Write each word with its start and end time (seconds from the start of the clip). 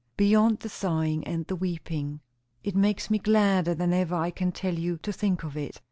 'Beyond 0.17 0.61
the 0.61 0.67
sighing 0.69 1.23
and 1.27 1.45
the 1.45 1.55
weeping.' 1.55 2.21
It 2.63 2.75
makes 2.75 3.11
me 3.11 3.19
gladder 3.19 3.75
than 3.75 3.93
ever 3.93 4.15
I 4.15 4.31
can 4.31 4.51
tell 4.51 4.73
you, 4.73 4.97
to 4.97 5.13
think 5.13 5.43
of 5.43 5.55
it." 5.55 5.79